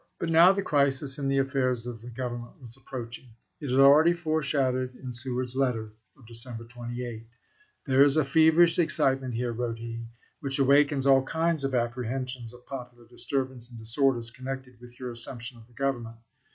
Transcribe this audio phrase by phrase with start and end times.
[0.19, 3.35] But now the crisis in the affairs of the G overn ment was approaching.
[3.59, 5.15] It is already foreshadowed in Mr.
[5.15, 7.27] Seward's letter of December 28."
[7.85, 10.03] There is a feverish excitement here," wrote he,
[10.39, 15.59] "which awakens aU kinds of apprehensions of popular disturbance and disorders connected with your assumption
[15.59, 16.15] of the Government."